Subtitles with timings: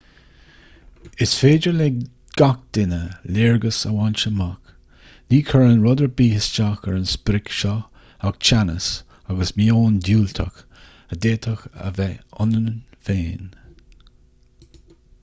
[1.23, 1.87] is féidir le
[2.39, 2.99] gach duine
[3.35, 4.71] léargas a bhaint amach
[5.33, 7.73] ní chuireann rud ar bith isteach ar an sprioc seo
[8.29, 8.89] ach teannas
[9.35, 10.59] agus meon diúltach
[11.17, 12.75] a d'fhéadfadh a bheith ionainn
[13.11, 13.45] féin